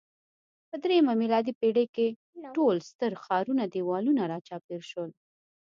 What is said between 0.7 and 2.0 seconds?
درېیمه میلادي پېړۍ